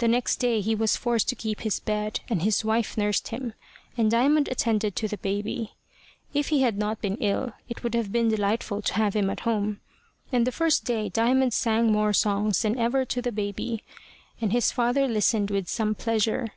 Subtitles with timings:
[0.00, 3.54] The next day he was forced to keep his bed, and his wife nursed him,
[3.96, 5.76] and Diamond attended to the baby.
[6.34, 9.40] If he had not been ill, it would have been delightful to have him at
[9.48, 9.80] home;
[10.30, 13.82] and the first day Diamond sang more songs than ever to the baby,
[14.42, 16.48] and his father listened with some pleasure.